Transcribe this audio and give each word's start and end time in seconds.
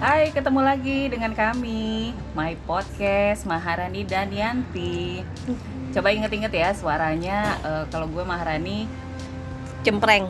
Hai, 0.00 0.32
ketemu 0.32 0.60
lagi 0.60 0.98
dengan 1.06 1.32
kami, 1.32 1.82
My 2.32 2.56
Podcast, 2.58 3.44
Maharani 3.44 4.02
dan 4.02 4.32
Yanti. 4.32 5.20
Coba 5.92 6.08
inget-inget 6.08 6.48
ya 6.50 6.72
suaranya. 6.72 7.38
eh, 7.60 7.84
kalau 7.86 8.08
gue 8.08 8.24
Maharani, 8.24 8.88
cempreng 9.80 10.28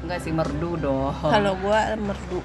enggak 0.00 0.16
sih 0.18 0.32
merdu 0.32 0.74
dong. 0.76 1.12
kalau 1.20 1.52
gua 1.60 1.92
merdu 1.94 2.40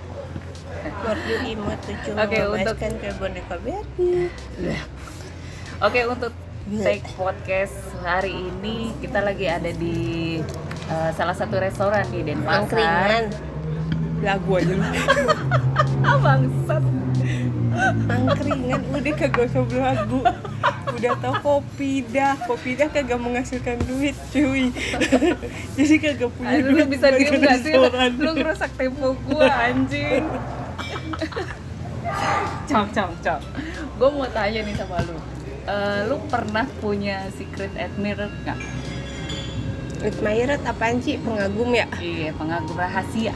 merdu 1.02 1.34
imut 1.48 1.80
tuh 1.82 1.96
cuma 2.04 2.28
Oke, 2.28 2.36
untuk- 2.44 2.78
kan 2.78 2.92
kayak 3.00 3.16
boneka 3.16 3.56
Barbie 3.58 4.28
Oke, 5.80 6.00
untuk 6.06 6.36
take 6.76 7.08
podcast 7.16 7.74
hari 8.04 8.36
ini 8.36 8.92
kita 9.00 9.24
lagi 9.24 9.48
ada 9.48 9.72
di 9.72 9.98
eh, 10.86 11.12
salah 11.16 11.32
satu 11.34 11.56
restoran 11.58 12.04
di 12.12 12.22
Denpasar. 12.22 12.68
angkringan 12.68 13.24
lagu 14.26 14.52
aja 14.58 14.74
lu 14.74 14.84
Ah, 16.06 16.18
bangsat. 16.18 16.84
angkringan 18.08 18.82
udah 18.88 19.14
kagak 19.16 19.50
usah 19.50 19.64
belagu 19.64 20.22
udah 20.96 21.14
tau 21.18 21.34
kopi 21.40 22.06
dah 22.06 22.38
kopi 22.40 22.74
dah 22.74 22.88
kagak 22.88 23.18
menghasilkan 23.18 23.82
duit 23.84 24.16
cuy 24.30 24.70
jadi 25.76 25.96
kagak 26.00 26.30
punya 26.32 26.56
Aduh, 26.56 26.72
lu 26.72 26.76
duit 26.78 26.88
bisa 26.90 27.10
buat 27.10 27.20
diem 27.20 27.42
gak 27.42 27.58
sih? 27.60 27.74
Lu 28.16 28.30
ngerusak 28.32 28.72
tempo 28.74 29.08
gua 29.26 29.50
anjing. 29.66 30.24
Cok, 32.66 32.88
cok, 32.92 33.12
cok. 33.20 33.40
Gue 33.96 34.10
mau 34.10 34.26
tanya 34.28 34.62
nih 34.62 34.74
sama 34.74 34.98
lu. 35.04 35.18
Eh, 35.66 36.00
lu 36.06 36.16
pernah 36.26 36.66
punya 36.80 37.28
secret 37.34 37.74
admirer 37.76 38.30
nggak? 38.42 38.60
admirer 40.06 40.60
apaan 40.62 41.02
sih 41.02 41.18
pengagum 41.18 41.74
ya 41.74 41.90
Iya, 41.98 42.30
pengagum 42.34 42.78
rahasia. 42.78 43.34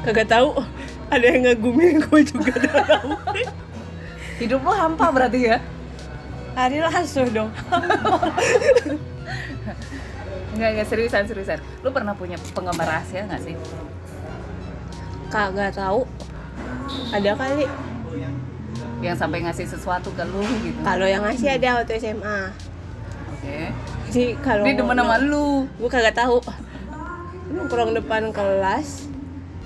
Kagak 0.00 0.28
tahu 0.28 0.48
ada 1.08 1.24
yang 1.24 1.42
ngagumin 1.44 2.00
gue 2.00 2.20
juga 2.24 2.54
tahu 2.58 3.10
Hidup 4.40 4.64
lu 4.64 4.72
hampa 4.72 5.12
berarti 5.12 5.52
ya? 5.52 5.58
hari 6.52 6.80
langsung 6.80 7.28
dong 7.30 7.50
Enggak, 10.50 10.68
enggak 10.74 10.88
seriusan, 10.90 11.24
seriusan. 11.24 11.58
Lu 11.80 11.94
pernah 11.94 12.10
punya 12.12 12.34
penggemar 12.52 12.84
rahasia 12.84 13.22
nggak 13.24 13.40
sih? 13.40 13.54
kagak 15.30 15.70
tahu 15.72 16.02
ada 17.14 17.38
kali 17.38 17.70
Yang 18.98 19.16
sampai 19.16 19.46
ngasih 19.46 19.62
sesuatu 19.64 20.10
ke 20.10 20.26
lu 20.26 20.42
gitu. 20.60 20.74
kalau 20.82 21.06
yang 21.06 21.22
ngasih 21.22 21.54
ada 21.54 21.78
waktu 21.78 22.02
SMA 22.02 22.50
Oke. 23.30 23.58
jadi 24.10 24.34
kalau 24.42 24.66
Dia 24.66 24.74
demen 24.74 24.98
sama 24.98 25.16
lu. 25.22 25.70
gue 25.70 25.86
kagak 25.86 26.18
tahu 26.18 26.42
nongkrong 27.54 27.94
depan 27.94 28.34
kelas 28.34 29.06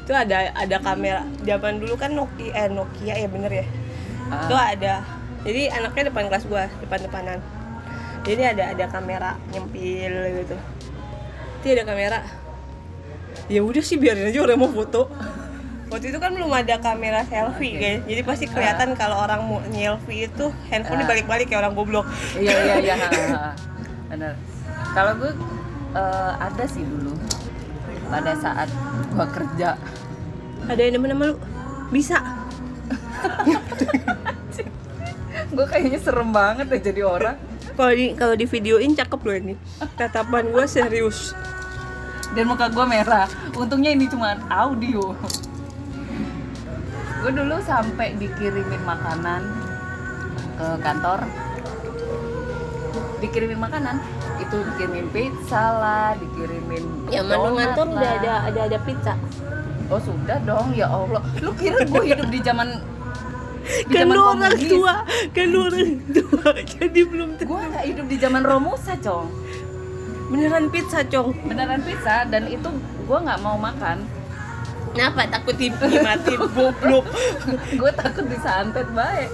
itu 0.05 0.13
ada 0.13 0.53
ada 0.53 0.77
kamera. 0.85 1.25
Zaman 1.49 1.81
dulu 1.81 1.97
kan 1.97 2.13
Nokia 2.13 2.53
eh 2.53 2.69
Nokia 2.69 3.15
ya 3.17 3.29
bener 3.29 3.65
ya. 3.65 3.67
Ah. 4.29 4.45
itu 4.45 4.55
ada. 4.55 4.95
Jadi 5.45 5.63
anaknya 5.73 6.13
depan 6.13 6.29
kelas 6.29 6.45
gua 6.45 6.69
depan 6.85 7.01
depanan. 7.01 7.39
Jadi 8.25 8.43
ada 8.45 8.77
ada 8.77 8.85
kamera 8.89 9.41
nyempil 9.49 10.13
gitu. 10.45 10.57
Itu 11.61 11.67
ada 11.73 11.85
kamera. 11.89 12.19
Ya 13.49 13.65
udah 13.65 13.81
sih 13.81 13.97
biarin 13.97 14.29
aja 14.29 14.41
orang 14.45 14.61
mau 14.61 14.69
foto. 14.69 15.09
Waktu 15.89 16.13
itu 16.13 16.19
kan 16.21 16.33
belum 16.33 16.49
ada 16.49 16.81
kamera 16.81 17.25
selfie 17.29 17.77
Oke. 17.77 17.81
kan 17.81 17.97
jadi 18.09 18.21
pasti 18.25 18.45
kelihatan 18.49 18.97
kalau 18.97 19.21
orang 19.21 19.41
mau 19.45 19.61
selfie 19.69 20.29
itu 20.29 20.47
handphone 20.69 21.01
Ah. 21.01 21.03
dibalik-balik 21.09 21.49
kayak 21.49 21.61
orang 21.65 21.73
goblok. 21.73 22.05
Iya 22.37 22.53
iya 22.53 22.75
iya. 22.81 22.97
Bener. 24.13 24.33
Kalau 24.93 25.13
gue 25.17 25.33
eh, 25.97 26.33
ada 26.41 26.65
sih 26.69 26.85
dulu 26.85 27.13
pada 28.09 28.33
saat 28.39 28.69
gua 29.15 29.27
kerja. 29.31 29.77
Ada 30.65 30.81
yang 30.81 31.01
sama 31.01 31.29
lu? 31.29 31.37
Bisa. 31.93 32.19
Gue 35.55 35.67
kayaknya 35.71 36.01
serem 36.03 36.35
banget 36.35 36.67
ya 36.73 36.81
jadi 36.91 37.03
orang. 37.07 37.37
Kalau 37.75 37.93
di 37.95 38.15
kalau 38.17 38.35
di 38.35 38.47
videoin 38.49 38.97
cakep 38.97 39.21
loh 39.23 39.37
ini. 39.37 39.55
Tatapan 39.95 40.51
gue 40.51 40.65
serius. 40.67 41.37
Dan 42.35 42.51
muka 42.51 42.73
gue 42.73 42.85
merah. 42.89 43.31
Untungnya 43.55 43.95
ini 43.95 44.11
cuma 44.11 44.35
audio. 44.51 45.15
Gue 47.23 47.31
dulu 47.33 47.57
sampai 47.63 48.19
dikirimin 48.19 48.83
makanan 48.83 49.43
ke 50.59 50.67
kantor. 50.83 51.21
Dikirimin 53.23 53.61
makanan 53.61 54.03
itu 54.43 54.57
dikirimin 54.57 55.07
pizza 55.11 55.63
lah 55.75 56.09
dikirimin 56.19 56.83
ya 57.09 57.23
mana 57.23 57.35
donat 57.39 57.53
ngantor 57.55 57.87
udah 57.93 58.11
ada 58.19 58.33
ada 58.51 58.61
ada 58.67 58.79
pizza. 58.83 59.15
Oh 59.93 60.01
sudah 60.01 60.39
dong 60.43 60.73
ya 60.73 60.89
allah. 60.89 61.23
Lu 61.39 61.53
kira 61.55 61.85
gue 61.85 62.03
hidup 62.05 62.29
di 62.29 62.41
zaman 62.41 62.69
kan 63.89 64.05
zaman 64.05 64.13
lu 64.13 64.23
orang 64.23 64.57
tua 64.61 64.95
kan 65.33 65.47
lu 65.49 65.59
orang 65.65 65.93
tua 66.11 66.49
jadi 66.67 67.01
belum 67.05 67.29
tentu. 67.39 67.51
Gue 67.53 67.63
nggak 67.63 67.85
hidup 67.87 68.07
di 68.09 68.17
zaman 68.19 68.43
Romusa 68.43 68.93
cong. 68.99 69.27
Beneran 70.33 70.67
pizza 70.73 71.01
cong. 71.05 71.31
Beneran 71.45 71.81
pizza 71.85 72.25
dan 72.27 72.49
itu 72.49 72.69
gue 73.05 73.19
nggak 73.21 73.39
mau 73.45 73.55
makan. 73.55 74.03
Kenapa? 74.95 75.27
Takut 75.27 75.55
di- 75.55 75.75
dimatiin 75.75 76.43
goblok. 76.57 77.07
Gue 77.75 77.91
takut 77.93 78.25
disantet 78.27 78.89
baik. 78.91 79.31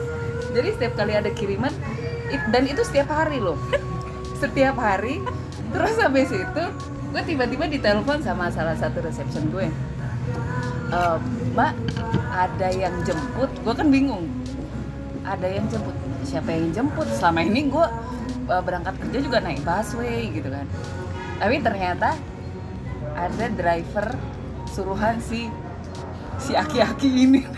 Jadi 0.50 0.68
setiap 0.74 0.92
kali 0.98 1.14
ada 1.14 1.30
kiriman 1.30 1.70
dan 2.50 2.62
itu 2.66 2.82
setiap 2.82 3.10
hari 3.10 3.38
loh 3.42 3.58
setiap 4.40 4.76
hari. 4.80 5.20
Terus 5.70 5.94
habis 6.00 6.32
itu 6.32 6.64
gue 7.10 7.22
tiba-tiba 7.26 7.68
ditelepon 7.68 8.24
sama 8.24 8.48
salah 8.48 8.74
satu 8.74 9.04
reception 9.04 9.52
gue. 9.52 9.68
"Eh, 10.90 11.16
mbak 11.52 11.76
ada 12.32 12.68
yang 12.72 12.94
jemput? 13.04 13.50
Gue 13.60 13.74
kan 13.76 13.92
bingung. 13.92 14.26
Ada 15.22 15.46
yang 15.46 15.68
jemput? 15.68 15.94
Siapa 16.24 16.50
yang 16.50 16.72
jemput? 16.72 17.06
Selama 17.12 17.44
ini 17.44 17.68
gue 17.68 17.86
eh, 18.48 18.62
berangkat 18.64 18.96
kerja 19.06 19.18
juga 19.20 19.38
naik 19.44 19.60
busway 19.62 20.32
gitu 20.32 20.48
kan. 20.48 20.66
Tapi 21.38 21.56
ternyata 21.60 22.16
ada 23.14 23.46
driver 23.52 24.16
suruhan 24.70 25.20
si 25.20 25.52
si 26.40 26.56
aki-aki 26.56 27.10
ini. 27.28 27.42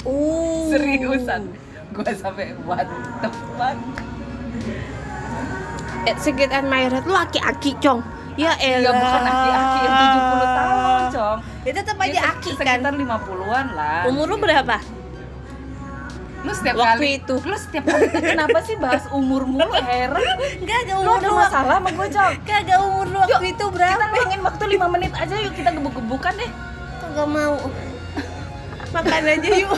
Uh 0.00 0.68
seriusan. 0.72 1.48
Gue 1.92 2.12
sampai 2.16 2.56
what 2.64 2.88
the 3.20 3.28
fuck 3.56 3.76
eh, 6.06 6.16
secret 6.16 6.50
admirer 6.50 7.02
lu 7.04 7.14
aki-aki 7.14 7.76
cong. 7.78 8.00
Ya 8.38 8.56
elah 8.56 8.88
ya 8.88 8.90
bukan 8.94 9.22
aki-aki 9.26 9.78
yang 9.84 9.96
70 10.00 10.56
tahun 10.56 11.02
cong. 11.12 11.38
ya 11.60 11.72
tetap 11.76 11.96
aja 12.00 12.08
Dia 12.08 12.22
aki 12.32 12.50
sekitar 12.56 12.78
kan 12.80 12.94
50-an 12.96 13.66
lah. 13.76 14.00
Umur 14.08 14.26
lu 14.32 14.36
berapa? 14.40 14.76
Lu 16.40 16.52
setiap 16.56 16.80
Waktu 16.80 16.88
kali 16.96 17.08
itu. 17.20 17.34
lu 17.44 17.52
setiap 17.52 17.84
kali 17.84 18.08
kenapa 18.16 18.58
sih 18.64 18.80
bahas 18.80 19.04
umur 19.12 19.44
mulu 19.44 19.68
heran? 19.76 20.24
Enggak 20.56 20.78
ada 20.88 20.92
lu 20.96 21.04
umur 21.04 21.20
ada 21.20 21.28
lu 21.28 21.36
masalah 21.36 21.76
sama 21.84 21.90
gue 21.92 22.08
cong? 22.16 22.32
Kagak 22.48 22.78
umur 22.80 23.06
lu 23.12 23.18
waktu 23.20 23.44
itu 23.44 23.60
kita 23.60 23.64
berapa 23.68 24.04
pengen 24.08 24.40
waktu 24.40 24.64
5 24.72 24.94
menit 24.96 25.12
aja 25.12 25.34
yuk 25.36 25.52
kita 25.52 25.68
gebuk-gebukan 25.76 26.32
deh. 26.40 26.50
Kagak 27.04 27.28
mau? 27.28 27.54
Makan 28.96 29.22
aja 29.36 29.50
yuk 29.52 29.70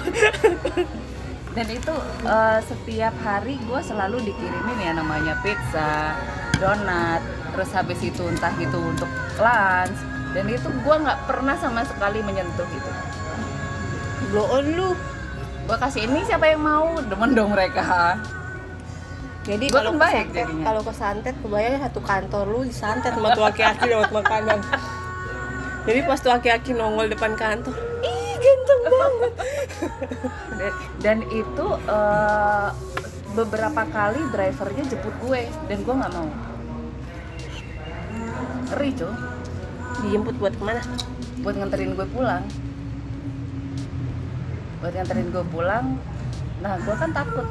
dan 1.53 1.67
itu 1.69 1.95
eh, 2.25 2.61
setiap 2.65 3.15
hari 3.21 3.61
gue 3.61 3.81
selalu 3.85 4.25
dikirimin 4.25 4.79
ya 4.81 4.93
namanya 4.97 5.37
pizza, 5.45 6.17
donat, 6.57 7.21
terus 7.53 7.71
habis 7.77 8.01
itu 8.01 8.25
entah 8.25 8.53
itu 8.57 8.79
untuk 8.81 9.09
lunch 9.37 9.99
dan 10.33 10.45
itu 10.49 10.69
gue 10.69 10.97
nggak 10.97 11.19
pernah 11.29 11.57
sama 11.61 11.85
sekali 11.85 12.25
menyentuh 12.25 12.69
itu. 12.69 12.93
blow 14.33 14.49
on 14.49 14.67
lu 14.73 14.91
Gue 15.63 15.77
kasih 15.79 16.11
ini 16.11 16.27
siapa 16.27 16.51
yang 16.51 16.63
mau 16.67 16.99
demen 16.99 17.39
dong 17.39 17.55
mereka. 17.55 18.19
Jadi 19.47 19.71
Gua 19.71 19.83
kalau 19.83 19.99
kan 19.99 20.11
kesantet, 20.11 20.35
jadinya. 20.35 20.65
kalau 20.71 20.83
kesantet 20.87 21.35
kebayang 21.43 21.75
satu 21.83 22.01
kantor 22.03 22.45
lu 22.47 22.61
disantet 22.67 23.13
sama 23.15 23.35
tuh 23.35 23.47
aki-aki 23.47 23.85
lewat 23.91 24.11
makanan. 24.11 24.59
Jadi 25.87 25.99
pas 26.07 26.19
tuh 26.19 26.31
aki-aki 26.35 26.79
nongol 26.79 27.11
depan 27.11 27.35
kantor, 27.35 27.75
ih 28.07 28.35
ganteng 28.39 28.81
banget. 28.87 29.33
Dan, 31.05 31.23
itu 31.31 31.67
eh, 31.87 32.69
beberapa 33.33 33.83
kali 33.89 34.21
drivernya 34.31 34.85
jemput 34.87 35.15
gue 35.25 35.43
dan 35.71 35.79
gue 35.83 35.95
nggak 35.95 36.13
mau. 36.13 36.29
Ngeri 38.73 38.91
cuy, 38.97 39.15
Dijemput 40.03 40.37
buat 40.41 40.55
ke 40.57 40.63
mana? 40.65 40.83
buat 41.43 41.59
nganterin 41.59 41.99
gue 41.99 42.07
pulang. 42.15 42.45
Buat 44.79 44.93
nganterin 44.95 45.29
gue 45.35 45.45
pulang, 45.51 45.87
nah 46.63 46.79
gue 46.79 46.95
kan 46.95 47.11
takut. 47.11 47.47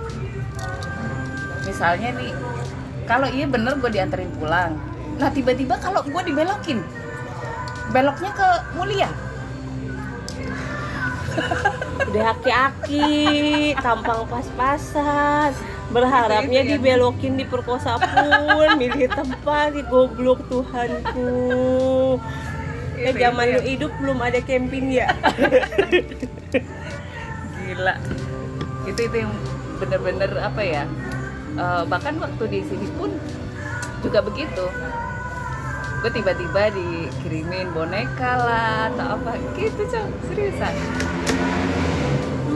Misalnya 1.68 2.10
nih, 2.16 2.32
kalau 3.04 3.28
iya 3.28 3.46
bener 3.48 3.76
gue 3.84 3.92
dianterin 3.92 4.32
pulang. 4.40 4.80
Nah 5.20 5.30
tiba-tiba 5.30 5.76
kalau 5.84 6.02
gue 6.08 6.22
dibelokin, 6.24 6.80
beloknya 7.92 8.32
ke 8.32 8.48
Mulia. 8.80 9.12
Udah 12.10 12.34
aki-aki, 12.34 13.76
tampang 13.78 14.26
pas-pasan. 14.26 15.54
Berharapnya 15.92 16.64
ya. 16.64 16.70
dibelokin 16.76 17.36
diperkosa 17.36 18.00
pun, 18.00 18.80
milih 18.80 19.12
tempat, 19.12 19.76
di 19.76 19.84
goblok 19.86 20.40
Tuhanku. 20.48 22.16
Eh 23.02 23.14
zaman 23.18 23.46
lu 23.58 23.62
hidup 23.66 23.92
belum 24.00 24.24
ada 24.24 24.40
camping 24.40 24.94
ya? 24.94 25.12
Gila. 27.60 27.96
Itu 28.88 29.00
itu 29.04 29.16
yang 29.20 29.34
bener-bener 29.84 30.32
apa 30.40 30.62
ya? 30.64 30.84
Eh, 31.60 31.84
bahkan 31.92 32.16
waktu 32.24 32.44
di 32.48 32.60
sini 32.64 32.88
pun 32.96 33.12
juga 34.00 34.24
begitu. 34.24 34.66
Gue 36.02 36.10
tiba-tiba 36.10 36.72
dikirimin 36.74 37.76
boneka 37.76 38.32
lah 38.40 38.90
atau 38.96 39.20
apa. 39.20 39.38
Gitu 39.60 39.82
cong 39.92 40.10
seriusan 40.32 40.74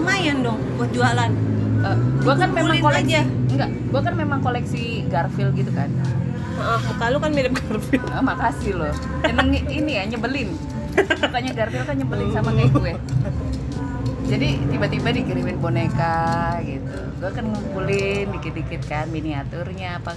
lumayan 0.05 0.37
dong 0.45 0.61
buat 0.77 0.91
jualan. 0.93 1.31
Eh, 1.81 1.97
gue 2.21 2.33
kan 2.37 2.49
memang 2.53 2.77
koleksi 2.77 3.13
aja. 3.17 3.21
enggak 3.25 3.69
gue 3.73 4.01
kan 4.05 4.13
memang 4.13 4.39
koleksi 4.45 4.83
Garfield 5.09 5.57
gitu 5.57 5.73
kan. 5.73 5.89
Maaf, 6.55 6.81
muka 6.85 7.05
lu 7.09 7.17
kan 7.17 7.31
mirip 7.33 7.57
Garfield. 7.57 8.05
Ah, 8.13 8.21
makasih 8.21 8.77
loh. 8.77 8.93
Seneng 9.25 9.49
ini 9.65 9.97
ya 9.97 10.05
nyebelin. 10.05 10.53
Mukanya 10.95 11.51
Garfield 11.57 11.89
kan 11.89 11.97
nyebelin 11.97 12.29
sama 12.29 12.53
kayak 12.53 12.71
gue. 12.77 12.93
Jadi 14.25 14.49
tiba-tiba 14.69 15.09
dikirimin 15.09 15.57
boneka 15.57 16.61
gitu. 16.61 16.97
Gue 17.17 17.29
kan 17.33 17.45
ngumpulin 17.49 18.29
dikit-dikit 18.29 18.85
kan 18.85 19.09
miniaturnya 19.09 19.97
apa 19.97 20.13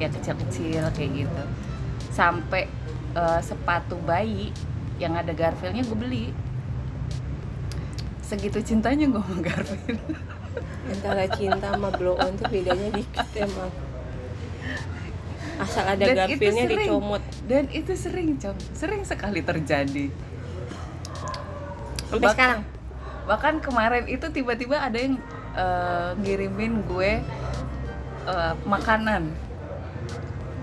Ya 0.00 0.08
kecil-kecil 0.08 0.84
kayak 0.96 1.10
gitu. 1.24 1.42
Sampai 2.12 2.68
eh, 3.16 3.40
sepatu 3.40 3.96
bayi 4.04 4.52
yang 5.00 5.16
ada 5.16 5.32
Garfieldnya 5.32 5.84
gue 5.88 5.96
beli 5.96 6.26
Segitu 8.30 8.62
cintanya 8.62 9.10
gue 9.10 9.18
sama 9.18 9.42
Garfield 9.42 9.98
antara 10.86 11.26
cinta 11.30 11.66
sama 11.74 11.90
blow 11.90 12.14
on 12.14 12.30
tuh 12.34 12.46
bedanya 12.46 12.94
dikit 12.94 13.26
emang. 13.34 13.70
Asal 15.58 15.84
ada 15.84 16.04
Dan 16.06 16.30
sering. 16.38 16.70
dicomot. 16.70 17.22
Dan 17.44 17.66
itu 17.70 17.92
sering 17.92 18.38
Cong. 18.38 18.54
Sering 18.70 19.02
sekali 19.02 19.42
terjadi. 19.42 20.06
Sampai 22.06 22.22
Bak- 22.22 22.34
sekarang? 22.38 22.62
bahkan 23.20 23.54
kemarin 23.62 24.10
itu 24.10 24.26
tiba-tiba 24.30 24.78
ada 24.78 24.98
yang 24.98 25.14
eh, 25.54 26.10
ngirimin 26.18 26.82
gue 26.86 27.22
eh, 28.26 28.54
makanan 28.62 29.30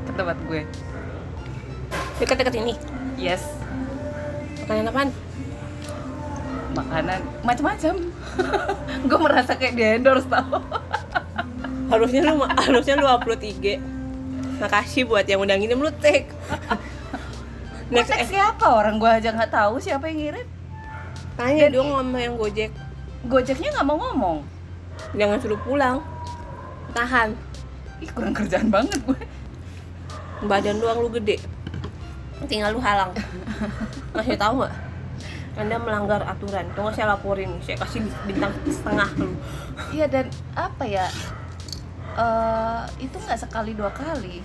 ke 0.04 0.12
tempat 0.16 0.38
gue. 0.48 0.62
Dekat-dekat 2.20 2.56
ini? 2.58 2.74
Yes. 3.16 3.44
Makanan 4.64 4.88
apaan 4.88 5.10
makanan 6.76 7.22
macam-macam 7.46 7.96
gue 9.08 9.20
merasa 9.20 9.56
kayak 9.56 9.74
di 9.78 9.84
endorse 9.84 10.28
tau. 10.28 10.60
Harusnya 11.88 12.28
lu 12.28 12.44
harusnya 12.68 12.96
lu 13.00 13.08
upload 13.08 13.42
IG 13.44 13.80
makasih 14.58 15.06
buat 15.06 15.26
yang 15.30 15.42
udah 15.42 15.56
ngirim 15.56 15.80
lu 15.80 15.92
tag. 16.02 16.28
Next 17.94 18.12
Next 18.12 18.28
eh, 18.28 18.28
siapa? 18.36 18.68
Orang 18.68 19.00
gue 19.00 19.08
aja 19.08 19.32
nggak 19.32 19.54
tahu 19.54 19.80
siapa 19.80 20.10
yang 20.12 20.20
ngirim. 20.20 20.48
Tanya 21.38 21.70
dong 21.70 21.94
sama 21.94 22.18
yang 22.20 22.36
gojek. 22.36 22.74
Gojeknya 23.30 23.70
nggak 23.78 23.88
mau 23.88 23.98
ngomong. 24.02 24.38
Jangan 25.14 25.38
suruh 25.40 25.62
pulang. 25.62 26.02
Tahan. 26.92 27.38
Ih 28.02 28.10
kurang 28.12 28.34
kerjaan 28.34 28.68
banget 28.74 28.98
gue. 29.06 29.20
Badan 30.44 30.82
doang 30.82 31.06
lu 31.06 31.10
gede. 31.14 31.38
Tinggal 32.50 32.74
lu 32.74 32.82
halang. 32.82 33.14
Ngasih 34.12 34.36
tahu 34.36 34.66
nggak 34.66 34.87
anda 35.58 35.76
melanggar 35.82 36.22
aturan. 36.24 36.70
Tunggu 36.78 36.94
saya 36.94 37.18
laporin 37.18 37.58
saya 37.66 37.82
kasih 37.82 38.06
bintang 38.30 38.54
setengah 38.70 39.10
lu 39.18 39.34
iya 39.94 40.06
dan 40.06 40.30
apa 40.54 40.86
ya? 40.86 41.10
Eh, 42.18 42.84
itu 43.02 43.18
nggak 43.18 43.40
sekali 43.42 43.74
dua 43.74 43.90
kali. 43.94 44.42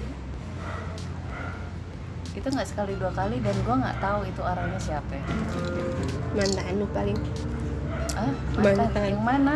Itu 2.32 2.48
nggak 2.48 2.68
sekali 2.68 2.96
dua 2.96 3.12
kali 3.12 3.40
dan 3.44 3.56
gue 3.60 3.76
nggak 3.76 3.98
tahu 4.00 4.20
itu 4.24 4.40
orangnya 4.40 4.80
siapa. 4.80 5.20
Mantan 6.32 6.74
lu 6.80 6.86
paling. 6.92 7.18
Ah 8.16 8.32
mantan. 8.56 8.76
Mantan. 8.88 9.04
yang 9.08 9.22
mana? 9.24 9.54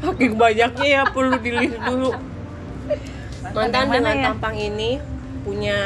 Saking 0.00 0.34
banyaknya 0.38 0.86
ya 0.86 1.02
perlu 1.10 1.36
dilihat 1.38 1.82
dulu. 1.86 2.10
Mantan 3.54 3.74
yang 3.74 3.90
mana 3.90 3.94
dengan 3.94 4.14
ya? 4.14 4.24
tampang 4.32 4.56
ini 4.58 4.90
punya 5.42 5.78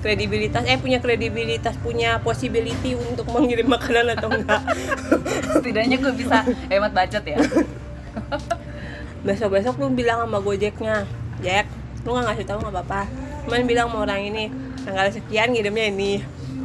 kredibilitas 0.00 0.62
eh 0.64 0.78
punya 0.78 0.98
kredibilitas 1.02 1.74
punya 1.80 2.18
possibility 2.22 2.94
untuk 2.94 3.28
mengirim 3.30 3.66
makanan 3.68 4.14
atau 4.18 4.28
enggak. 4.30 4.62
Setidaknya 5.54 5.96
gue 5.98 6.12
bisa 6.14 6.46
hemat 6.70 6.92
budget 6.94 7.24
ya. 7.24 7.38
Besok 9.26 9.58
besok 9.58 9.74
lu 9.82 9.90
bilang 9.90 10.22
sama 10.22 10.38
gojeknya 10.38 11.02
Jack 11.42 11.66
lu 12.06 12.14
nggak 12.14 12.24
ngasih 12.32 12.46
tahu 12.46 12.58
nggak 12.62 12.74
apa-apa. 12.74 13.02
Cuman 13.44 13.66
bilang 13.66 13.86
sama 13.90 14.06
orang 14.06 14.20
ini 14.30 14.44
tanggal 14.86 15.10
sekian 15.10 15.50
ngirimnya 15.52 15.90
ini 15.90 16.12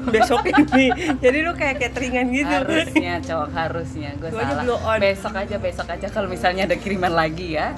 besok 0.07 0.45
ini. 0.53 0.93
Jadi 1.17 1.37
lu 1.41 1.51
kayak 1.57 1.81
cateringan 1.81 2.29
gitu. 2.29 2.53
Harusnya 2.53 3.13
cowok 3.25 3.49
harusnya. 3.57 4.09
Gue 4.21 4.29
aja 4.29 4.53
salah. 4.53 4.63
blow 4.63 4.79
on. 4.79 4.99
besok 5.01 5.33
aja 5.33 5.55
besok 5.57 5.87
aja. 5.89 6.07
Kalau 6.13 6.29
misalnya 6.29 6.69
ada 6.69 6.77
kiriman 6.77 7.11
lagi 7.11 7.57
ya 7.57 7.73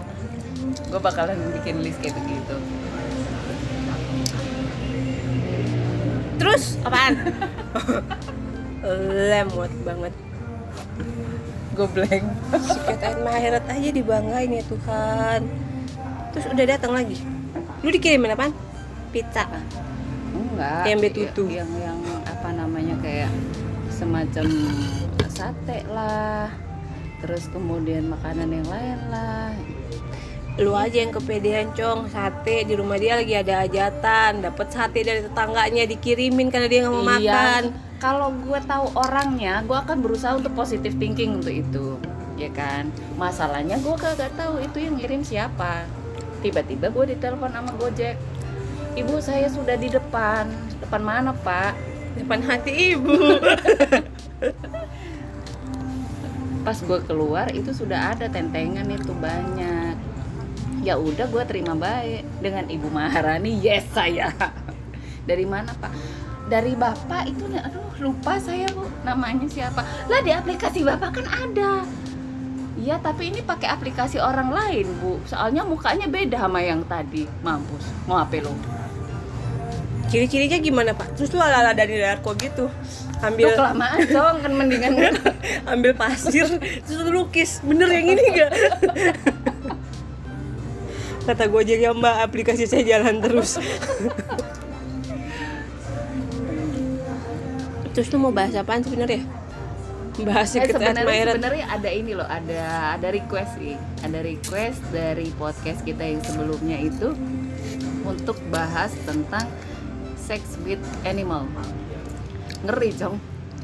gue 0.89 0.99
bakalan 1.01 1.37
bikin 1.61 1.81
list 1.81 1.99
kayak 2.01 2.15
begitu 2.23 2.55
terus 6.35 6.77
apaan? 6.83 7.13
Lemot 9.31 9.71
banget. 9.81 10.13
Gue 11.75 11.87
blank 11.91 12.23
Sikatain 12.55 13.19
Mahirat 13.25 13.65
aja 13.67 13.89
dibanggain 13.91 14.47
ya 14.47 14.63
Tuhan. 14.63 15.41
Terus 16.31 16.45
udah 16.51 16.65
datang 16.65 16.91
lagi. 16.95 17.17
Lu 17.83 17.89
dikirimin 17.91 18.31
apaan? 18.31 18.53
Pizza. 19.11 19.47
Enggak. 20.35 20.83
Yang 20.87 20.99
betutu. 21.11 21.43
yang 21.51 21.71
yang 21.79 21.99
apa 22.27 22.49
namanya 22.55 22.95
kayak 23.03 23.31
semacam 23.91 24.45
sate 25.27 25.83
lah. 25.91 26.47
Terus 27.19 27.49
kemudian 27.51 28.07
makanan 28.11 28.51
yang 28.53 28.67
lain 28.69 28.99
lah 29.11 29.51
Lu 30.55 30.71
aja 30.71 31.03
yang 31.03 31.11
kepedean 31.11 31.75
cong. 31.75 32.07
Sate 32.07 32.63
di 32.63 32.73
rumah 32.79 32.95
dia 32.95 33.19
lagi 33.19 33.35
ada 33.35 33.67
hajatan. 33.67 34.39
Dapet 34.39 34.67
sate 34.71 35.03
dari 35.03 35.21
tetangganya 35.23 35.83
dikirimin 35.83 36.47
karena 36.47 36.67
dia 36.71 36.79
nggak 36.87 36.95
mau 36.95 37.03
makan. 37.03 37.61
Iya, 37.71 37.99
kalau 37.99 38.31
gue 38.31 38.59
tahu 38.63 38.85
orangnya 38.95 39.63
gue 39.67 39.75
akan 39.75 39.97
berusaha 39.99 40.35
untuk 40.35 40.55
positive 40.55 40.95
thinking 40.95 41.43
untuk 41.43 41.51
itu 41.51 41.99
ya 42.35 42.51
kan? 42.51 42.91
Masalahnya 43.15 43.79
gue 43.79 43.95
kagak 43.95 44.31
tahu 44.35 44.59
itu 44.63 44.79
yang 44.79 44.95
ngirim 44.99 45.23
siapa. 45.23 45.87
Tiba-tiba 46.43 46.91
gue 46.91 47.15
ditelepon 47.15 47.51
sama 47.51 47.71
Gojek. 47.79 48.15
Ibu 48.95 49.19
saya 49.19 49.51
sudah 49.51 49.75
di 49.75 49.91
depan. 49.91 50.47
Depan 50.79 51.01
mana 51.03 51.35
pak? 51.35 51.75
Depan 52.15 52.39
hati 52.47 52.95
ibu. 52.95 53.11
Pas 56.65 56.77
gue 56.79 56.99
keluar 57.05 57.51
itu 57.51 57.75
sudah 57.75 58.15
ada 58.15 58.25
tentengan 58.31 58.87
itu 58.87 59.11
banyak 59.19 59.84
ya 60.85 61.01
udah 61.01 61.25
gue 61.25 61.43
terima 61.49 61.73
baik 61.73 62.21
dengan 62.45 62.69
ibu 62.69 62.85
Maharani. 62.93 63.57
Yes 63.57 63.89
saya. 63.89 64.29
Dari 65.25 65.41
mana 65.41 65.73
pak? 65.73 65.89
Dari 66.45 66.77
bapak 66.77 67.25
itu 67.25 67.49
aduh 67.57 67.89
lupa 67.97 68.37
saya 68.37 68.69
bu 68.69 68.85
namanya 69.01 69.49
siapa. 69.49 69.81
Lah 70.05 70.21
di 70.21 70.29
aplikasi 70.29 70.85
bapak 70.85 71.17
kan 71.17 71.25
ada. 71.25 71.81
Iya 72.77 73.01
tapi 73.01 73.33
ini 73.33 73.41
pakai 73.41 73.65
aplikasi 73.65 74.21
orang 74.21 74.53
lain 74.53 74.85
bu. 75.01 75.17
Soalnya 75.25 75.65
mukanya 75.65 76.05
beda 76.05 76.45
sama 76.45 76.61
yang 76.61 76.85
tadi. 76.85 77.25
Mampus 77.41 77.81
mau 78.05 78.21
apa 78.21 78.37
lo? 78.45 78.53
Ciri-cirinya 80.13 80.61
gimana 80.61 80.93
pak? 80.93 81.17
Terus 81.17 81.33
lu 81.33 81.41
ala-ala 81.41 81.73
dari 81.73 81.97
Darko 81.97 82.37
gitu? 82.37 82.69
Tuh 82.69 83.25
Ambil 83.25 83.57
kelamaan 83.57 84.05
dong 84.05 84.35
kan 84.37 84.51
mendingan 84.53 84.93
ambil 85.73 85.97
pasir 85.97 86.45
terus 86.61 86.99
lu 87.01 87.25
lukis. 87.25 87.57
Bener 87.65 87.89
yang 87.89 88.13
ini 88.13 88.23
gak? 88.37 88.51
Kata 91.25 91.49
Gojek 91.49 91.79
ya 91.79 91.91
mbak 91.91 92.21
aplikasi 92.21 92.65
saya 92.65 92.85
jalan 92.85 93.17
terus 93.17 93.57
Terus 97.91 98.11
lu 98.11 98.19
mau 98.19 98.29
bahas 98.29 98.51
apaan 98.53 98.83
sebenarnya? 98.83 99.23
Bahas 100.21 100.51
Eh, 100.51 100.67
sebenarnya 100.67 101.31
sebenarnya 101.31 101.65
ada 101.65 101.89
ini 101.89 102.11
loh, 102.11 102.27
ada 102.27 102.95
ada 102.95 103.07
request 103.07 103.55
sih, 103.55 103.75
ada 104.03 104.19
request 104.19 104.83
dari 104.91 105.31
podcast 105.33 105.79
kita 105.81 106.03
yang 106.03 106.19
sebelumnya 106.19 106.75
itu 106.75 107.15
untuk 108.03 108.35
bahas 108.47 108.91
tentang 109.03 109.47
sex 110.19 110.59
with 110.63 110.79
animal. 111.03 111.47
Ngeri, 112.63 112.91
Cong. 112.95 113.15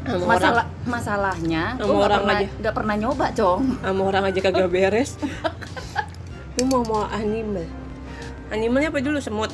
Sama 0.01 0.25
Masalah 0.33 0.65
masalahnya 0.81 1.63
Sama 1.77 1.85
gue 1.85 1.93
nggak 1.93 2.07
orang 2.09 2.21
pernah 2.25 2.39
aja. 2.41 2.47
nggak 2.57 2.75
pernah 2.75 2.95
nyoba, 2.97 3.25
Cong. 3.37 3.61
sama 3.77 4.01
orang 4.01 4.23
aja 4.25 4.39
kagak 4.41 4.69
beres 4.71 5.11
Lu 6.59 6.63
mau 6.67 6.83
mau 6.83 7.03
animal 7.07 7.63
Animalnya 8.51 8.91
apa 8.91 8.99
dulu 8.99 9.15
semut? 9.23 9.47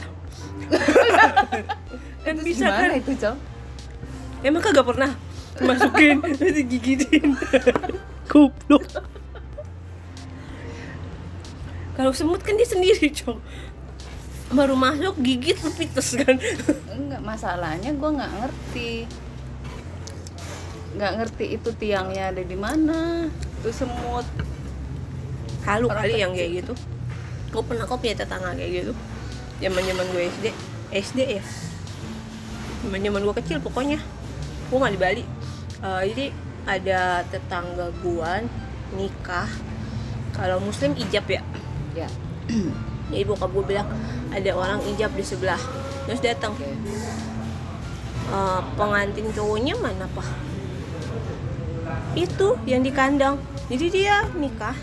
kan 2.25 2.33
Terus 2.33 2.41
bisa 2.41 2.65
kan? 2.65 2.97
itu, 2.97 3.13
Cong? 3.13 3.37
Emang 4.41 4.61
kagak 4.65 4.89
pernah 4.89 5.13
masukin 5.61 6.17
terus 6.37 6.57
digigitin. 6.57 7.37
Goblok. 8.29 8.83
Kalau 11.93 12.09
semut 12.13 12.41
kan 12.41 12.57
dia 12.57 12.65
sendiri, 12.65 13.13
Cok. 13.13 13.37
Baru 14.57 14.73
masuk 14.73 15.21
gigit 15.21 15.61
pites 15.77 16.17
kan. 16.17 16.41
Enggak, 16.89 17.21
masalahnya 17.21 17.93
gue 17.93 18.09
nggak 18.09 18.33
ngerti. 18.41 18.91
nggak 20.97 21.13
ngerti 21.21 21.45
itu 21.53 21.69
tiangnya 21.77 22.33
ada 22.33 22.41
di 22.41 22.57
mana 22.57 23.29
itu 23.29 23.69
semut 23.69 24.25
halu 25.67 25.91
Orang 25.91 26.07
kali 26.07 26.15
yang 26.23 26.31
kayak 26.31 26.63
gitu. 26.63 26.73
Gue 27.51 27.63
pernah 27.67 27.83
kok 27.83 27.99
punya 27.99 28.15
tetangga 28.15 28.55
kayak 28.55 28.71
gitu. 28.71 28.93
Zaman 29.59 29.83
zaman 29.83 30.05
gue 30.15 30.23
SD 30.31 30.45
SD 30.95 31.19
ya. 31.41 31.43
Zaman 32.87 32.99
zaman 33.03 33.21
gue 33.27 33.35
kecil 33.43 33.57
pokoknya. 33.59 33.99
Gue 34.71 34.77
nggak 34.79 34.93
di 34.95 34.99
Bali. 34.99 35.23
Eh, 35.83 36.01
jadi 36.13 36.25
ada 36.63 37.01
tetangga 37.27 37.91
gue 37.99 38.31
nikah. 38.95 39.51
Kalau 40.31 40.63
muslim 40.63 40.95
ijab 40.95 41.27
ya. 41.27 41.41
Ya. 41.91 42.09
Jadi 43.07 43.23
bokap 43.23 43.55
gue 43.55 43.63
bilang 43.63 43.87
ada 44.35 44.51
orang 44.51 44.83
ijab 44.91 45.15
di 45.15 45.23
sebelah. 45.23 45.59
Terus 46.05 46.19
datang. 46.19 46.53
Oke. 46.53 46.67
Eh, 48.27 48.61
pengantin 48.75 49.31
cowoknya 49.31 49.79
mana 49.79 50.05
pak? 50.11 50.27
Itu 52.13 52.59
yang 52.67 52.83
di 52.83 52.91
kandang. 52.91 53.39
Jadi 53.71 53.87
dia 53.91 54.27
nikah 54.35 54.75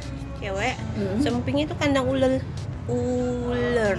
cewek. 0.45 0.77
Hmm. 1.01 1.19
sampingnya 1.25 1.65
itu 1.73 1.75
kandang 1.81 2.05
ular. 2.05 2.37
Ular. 2.85 3.97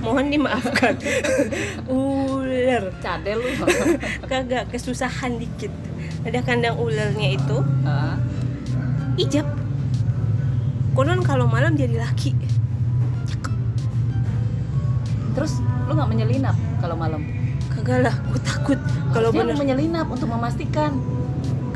Mohon 0.00 0.26
dimaafkan. 0.32 0.94
Ular. 1.92 2.84
Cadel 3.04 3.40
lu. 3.40 3.64
Kagak 4.30 4.72
kesusahan 4.72 5.36
dikit. 5.36 5.72
Ada 6.24 6.40
kandang 6.40 6.80
ularnya 6.80 7.36
itu. 7.36 7.56
Ah, 7.84 8.16
ijab. 9.20 9.44
Konon 10.96 11.20
kalau 11.20 11.44
malam 11.44 11.76
jadi 11.76 12.00
laki. 12.00 12.32
Terus 15.34 15.58
lu 15.90 15.92
nggak 15.98 16.10
menyelinap 16.10 16.56
kalau 16.80 16.96
malam? 16.96 17.20
Kagak 17.72 18.08
lah 18.08 18.14
gue 18.32 18.40
takut. 18.40 18.78
Kalau 19.12 19.34
bener 19.34 19.58
menyelinap 19.58 20.06
untuk 20.08 20.30
memastikan 20.30 20.94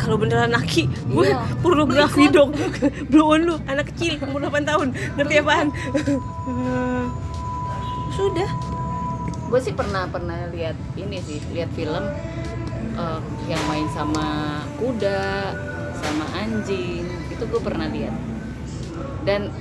kalau 0.08 0.24
beneran 0.24 0.48
laki 0.56 0.88
gue 0.88 1.28
Iya. 1.28 1.36
pornografi 1.60 2.32
ikut. 2.32 2.32
dong. 2.32 2.50
Blow 3.12 3.36
on 3.36 3.44
lu 3.44 3.54
anak 3.68 3.92
kecil 3.92 4.16
umur 4.24 4.48
8 4.48 4.64
tahun. 4.64 4.88
Ngerti 5.20 5.34
apaan? 5.44 5.68
Sudah. 8.16 8.48
Gue 9.52 9.60
sih 9.60 9.76
pernah 9.76 10.08
pernah 10.08 10.48
lihat 10.48 10.80
ini 10.96 11.20
sih 11.20 11.44
lihat 11.52 11.68
film 11.76 12.00
eh, 12.96 13.20
yang 13.52 13.60
main 13.68 13.84
sama 13.92 14.64
kuda 14.80 15.52
sama 16.00 16.24
anjing. 16.40 17.04
Itu 17.28 17.44
gue 17.44 17.60
pernah 17.60 17.92
lihat. 17.92 18.16
Dan 19.28 19.52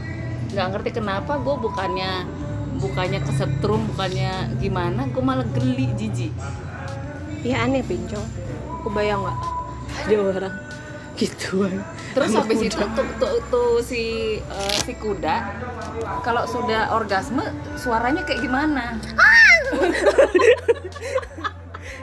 nggak 0.55 0.67
ngerti 0.79 1.03
kenapa 1.03 1.43
gue 1.43 1.55
bukannya 1.59 2.23
bukannya 2.79 3.19
kesetrum 3.19 3.83
bukannya 3.91 4.55
gimana 4.63 5.11
gue 5.11 5.19
malah 5.19 5.43
geli 5.51 5.91
jijik. 5.99 6.31
Ya 7.43 7.67
aneh 7.67 7.83
bencong 7.83 8.23
kebayang 8.87 9.27
nggak 9.27 9.56
ada 10.07 10.15
orang. 10.23 10.55
Gituan 11.17 11.81
terus 12.13 12.29
Sama 12.29 12.45
habis 12.45 12.57
kuda. 12.61 12.69
itu 12.69 12.85
tuh, 12.93 13.07
tuh, 13.17 13.33
tuh 13.49 13.71
si 13.81 14.03
eh, 14.37 14.77
si 14.81 14.93
kuda 14.93 15.35
kalau 16.21 16.45
sudah 16.45 16.93
orgasme 16.93 17.41
suaranya 17.75 18.21
kayak 18.21 18.41
gimana? 18.41 18.97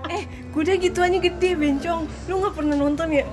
Eh 0.05 0.23
kuda 0.53 0.77
gituannya 0.77 1.17
gede 1.19 1.57
bencong. 1.57 2.05
Lu 2.29 2.35
nggak 2.39 2.55
pernah 2.55 2.77
nonton 2.77 3.09
ya? 3.09 3.25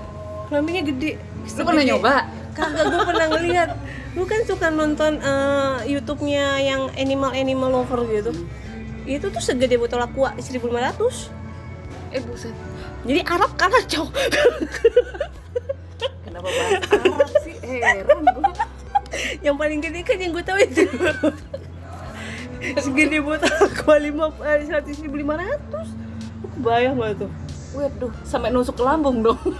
Kelaminnya 0.48 0.82
gede. 0.86 1.10
Lu 1.18 1.62
pernah 1.62 1.82
Segede- 1.82 1.90
nyoba? 1.92 2.14
Kagak 2.52 2.84
gue 2.86 3.00
pernah 3.02 3.26
ngeliat. 3.28 3.68
Lu 4.12 4.22
kan 4.24 4.40
suka 4.44 4.68
nonton 4.68 5.20
eh, 5.20 5.76
YouTube-nya 5.88 6.60
yang 6.60 6.88
animal 6.96 7.32
animal 7.32 7.68
lover 7.72 8.04
gitu. 8.08 8.32
Itu 9.04 9.28
tuh 9.28 9.42
segede 9.42 9.76
botol 9.76 10.00
aqua 10.00 10.32
1500 10.38 11.42
eh 12.12 12.20
buset 12.20 12.52
jadi 13.02 13.20
Arab 13.26 13.50
kalah 13.58 13.82
cok. 13.82 14.10
Kenapa 16.26 16.48
bahas 16.48 16.82
Arab 16.86 17.30
sih? 17.42 17.54
Heran 17.62 18.22
gue 18.22 18.52
yang 19.44 19.56
paling 19.58 19.82
gede 19.82 20.00
kan 20.06 20.16
yang 20.16 20.32
gue 20.32 20.44
tahu 20.44 20.58
itu. 20.62 20.86
Segede 22.78 23.18
botol 23.18 23.50
aqua 23.50 23.98
lima 23.98 24.30
eh, 24.46 24.62
seratus 24.62 25.02
ribu 25.02 25.18
lima 25.18 25.34
ratus. 25.34 25.88
Kebayang 26.58 27.02
gak 27.02 27.26
tuh. 27.26 27.30
Waduh 27.74 28.12
sampai 28.22 28.54
nusuk 28.54 28.78
ke 28.78 28.84
lambung 28.86 29.24
dong. 29.24 29.40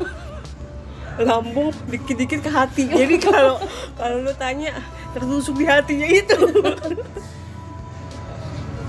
Lambung 1.28 1.76
dikit-dikit 1.92 2.40
ke 2.40 2.49
hati. 2.49 2.88
Jadi 2.88 3.20
kalau 3.20 3.61
kalau 4.00 4.25
lu 4.25 4.32
tanya 4.32 4.72
tertusuk 5.12 5.61
di 5.61 5.68
hatinya 5.68 6.08
itu. 6.08 6.38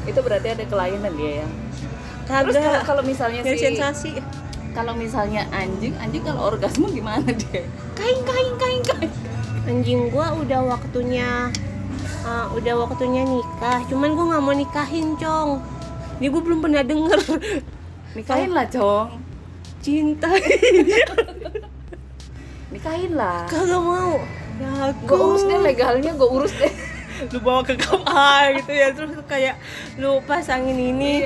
Itu 0.07 0.19
berarti 0.23 0.55
ada 0.55 0.63
kelainan 0.63 1.11
dia 1.19 1.43
ya? 1.43 1.47
Terus 2.23 2.55
kalau 2.55 2.55
kagak. 2.55 2.81
kalau 2.87 3.03
misalnya 3.03 3.43
Nyari 3.43 3.59
si 3.59 3.63
sensasi 3.67 4.11
kalau 4.73 4.97
misalnya 4.97 5.45
anjing 5.53 5.93
anjing 6.01 6.25
kalau 6.25 6.49
orgasme 6.49 6.89
gimana 6.89 7.29
dia 7.29 7.63
kain 7.93 8.19
kain 8.25 8.51
kain 8.57 8.81
kain. 8.81 9.11
Anjing 9.63 10.11
gua 10.11 10.35
udah 10.35 10.75
waktunya 10.75 11.47
uh, 12.27 12.51
udah 12.51 12.83
waktunya 12.83 13.23
nikah. 13.23 13.79
Cuman 13.87 14.17
gua 14.17 14.35
nggak 14.35 14.43
mau 14.43 14.55
nikahin 14.57 15.15
cong. 15.15 15.63
Ini 16.19 16.27
gua 16.27 16.41
belum 16.43 16.59
pernah 16.59 16.83
denger. 16.83 17.19
Nikahin 18.17 18.51
lah 18.51 18.67
cong. 18.67 19.21
Cinta. 19.79 20.27
Nikahin 22.73 23.13
lah 23.13 23.45
kagak 23.47 23.79
mau. 23.79 24.19
Ya 24.61 24.93
gue 24.93 25.17
urus 25.17 25.49
deh 25.49 25.57
legalnya 25.61 26.13
gue 26.13 26.29
urus 26.29 26.53
deh. 26.53 26.73
Lu 27.33 27.41
bawa 27.41 27.65
ke 27.65 27.73
kamar 27.73 28.53
gitu 28.57 28.69
ya 28.69 28.93
terus 28.93 29.17
kayak 29.25 29.57
lu 29.97 30.21
pasangin 30.29 30.77
ini. 30.77 31.25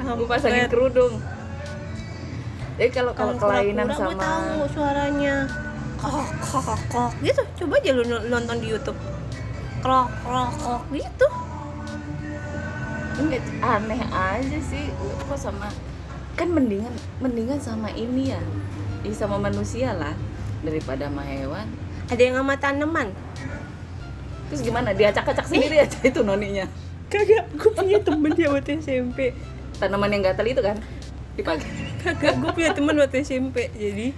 Gue 0.00 0.26
pasangin 0.26 0.66
kerudung 0.66 1.18
jadi 2.80 2.96
kalau 2.96 3.12
kalau 3.12 3.36
kelainan 3.36 3.92
Gue 3.92 4.16
tahu 4.16 4.16
sama 4.16 4.66
suaranya. 4.72 5.44
Kok 6.00 6.28
kok 6.40 6.62
kok 6.64 6.80
kok 6.88 7.10
gitu. 7.20 7.42
Coba 7.60 7.76
aja 7.76 7.92
lu 7.92 8.08
no- 8.08 8.24
nonton 8.24 8.56
di 8.56 8.72
YouTube. 8.72 8.96
Krok 9.84 10.08
krok 10.24 10.50
krok. 10.56 10.82
Gitu. 10.88 11.28
Enggak, 13.20 13.44
aneh 13.60 14.00
aja 14.08 14.58
sih. 14.64 14.88
Kok 15.28 15.36
sama 15.36 15.68
kan 16.40 16.48
mendingan 16.48 16.96
mendingan 17.20 17.60
sama 17.60 17.92
ini 17.92 18.32
ya. 18.32 18.40
Ih, 19.04 19.12
sama 19.12 19.36
manusia 19.36 19.92
lah 19.92 20.16
daripada 20.64 21.12
sama 21.12 21.20
hewan. 21.28 21.68
Ada 22.08 22.22
yang 22.32 22.40
sama 22.40 22.56
tanaman? 22.56 23.12
Terus 24.48 24.64
gimana? 24.64 24.96
Diacak-acak 24.96 25.44
sendiri 25.44 25.84
aja 25.84 26.00
itu 26.00 26.24
noninya. 26.24 26.64
Kagak 27.12 27.44
gue 27.60 27.70
punya 27.76 28.00
temen 28.00 28.32
dia 28.32 28.48
waktu 28.48 28.80
SMP. 28.80 29.36
Tanaman 29.76 30.16
yang 30.16 30.32
gatel 30.32 30.48
itu 30.48 30.64
kan 30.64 30.80
kagak 32.00 32.34
gue 32.40 32.50
punya 32.54 32.70
temen 32.72 32.96
waktu 32.96 33.22
SMP 33.24 33.68
jadi. 33.76 34.14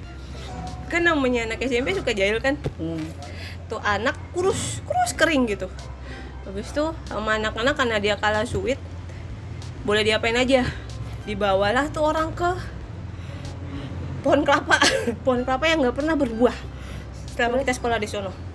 Kan 0.93 1.09
namanya 1.09 1.49
anak 1.49 1.65
SMP 1.65 1.97
suka 1.97 2.13
jahil 2.13 2.39
kan? 2.39 2.61
Hmm. 2.77 3.03
tuh 3.73 3.81
anak 3.81 4.13
kurus 4.37 4.85
kurus 4.85 5.17
kering 5.17 5.49
gitu. 5.49 5.65
Habis 6.45 6.77
itu 6.77 6.85
sama 7.09 7.41
anak-anak 7.41 7.73
karena 7.73 7.97
dia 7.97 8.21
kalah 8.21 8.45
sweet 8.45 8.77
boleh 9.89 10.05
diapain 10.05 10.37
aja. 10.37 10.69
Dibawalah 11.25 11.89
tuh 11.89 12.05
orang 12.05 12.37
ke 12.37 12.51
pohon 14.21 14.45
kelapa. 14.45 14.77
Pohon 15.25 15.43
kelapa 15.43 15.65
yang 15.67 15.83
nggak 15.83 15.97
pernah 15.97 16.15
berbuah. 16.15 16.55
Selama 17.33 17.65
kita 17.65 17.73
sekolah 17.73 17.97
di 17.97 18.07
sono 18.11 18.52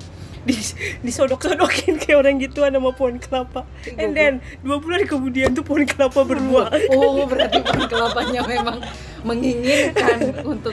di 0.48 0.56
disodok-sodokin 1.04 1.98
kayak 2.02 2.24
orang 2.24 2.40
gituan 2.40 2.72
sama 2.72 2.96
pohon 2.96 3.20
kelapa. 3.20 3.68
And 4.00 4.16
then 4.16 4.40
dua 4.64 4.80
bulan 4.80 5.04
kemudian 5.04 5.52
tuh 5.52 5.68
pohon 5.68 5.84
kelapa 5.84 6.24
berbuah 6.24 6.72
oh 6.96 7.28
berarti 7.28 7.60
pohon 7.60 7.86
kelapanya 7.92 8.42
memang 8.48 8.80
menginginkan 9.28 10.40
untuk 10.48 10.72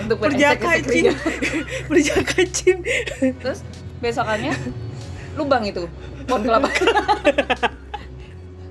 untuk 0.00 0.16
perjaka 0.16 0.80
beresek-esek 0.80 0.88
cin. 0.88 1.04
Ria. 1.12 1.14
perjaka 1.86 2.38
cin. 2.48 2.76
Terus 3.44 3.60
besokannya? 4.00 4.56
Lubang 5.36 5.68
itu 5.68 5.84
pohon 6.24 6.42
kelapa. 6.42 6.72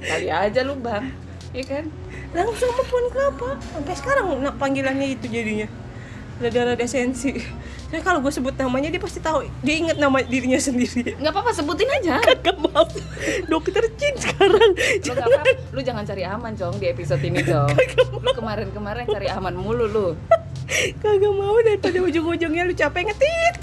Kali 0.07 0.31
aja 0.31 0.61
lubang 0.65 1.13
iya 1.55 1.63
kan? 1.63 1.85
Langsung 2.33 2.69
sama 2.73 2.83
pohon 2.89 3.05
kelapa. 3.13 3.49
Sampai 3.71 3.95
sekarang 3.95 4.25
nah, 4.41 4.53
panggilannya 4.57 5.13
itu 5.13 5.29
jadinya 5.29 5.67
rada-rada 6.37 6.85
sensi. 6.85 7.33
Nah, 7.87 8.03
kalau 8.03 8.19
gue 8.19 8.29
sebut 8.29 8.51
namanya 8.59 8.91
dia 8.91 9.01
pasti 9.01 9.23
tahu. 9.23 9.47
Dia 9.63 9.75
inget 9.79 9.97
nama 9.97 10.19
dirinya 10.19 10.59
sendiri. 10.59 11.15
Nggak 11.17 11.31
apa-apa 11.33 11.51
sebutin 11.55 11.87
aja. 11.87 12.19
Kagak 12.27 12.59
mau. 12.59 12.85
Dokter 13.47 13.83
Cin 13.95 14.13
sekarang. 14.19 14.71
Lu 14.75 15.11
nggak 15.15 15.27
apa 15.27 15.49
lu 15.71 15.79
jangan 15.85 16.03
cari 16.03 16.23
aman 16.27 16.51
cong 16.57 16.75
di 16.81 16.87
episode 16.89 17.21
ini 17.23 17.41
cong 17.45 17.69
lu 18.25 18.31
kemarin-kemarin 18.35 19.05
cari 19.07 19.27
aman 19.31 19.55
mulu 19.55 19.85
lu. 19.87 20.07
Kagak 20.99 21.33
mau 21.33 21.55
daripada 21.63 21.97
ujung-ujungnya 22.03 22.67
lu 22.67 22.73
capek 22.75 23.07
ngetit. 23.07 23.55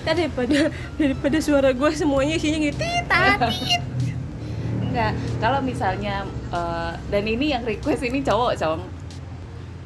Daripada 0.00 0.72
daripada 0.96 1.38
suara 1.42 1.70
gue 1.76 1.90
semuanya 1.92 2.34
isinya 2.40 2.58
ngetit 2.64 3.04
tit 3.04 3.40
enggak 4.90 5.12
kalau 5.38 5.62
misalnya 5.62 6.26
eh, 6.50 6.92
dan 7.14 7.24
ini 7.28 7.54
yang 7.54 7.62
request 7.62 8.02
ini 8.02 8.26
cowok 8.26 8.58
cong 8.58 8.80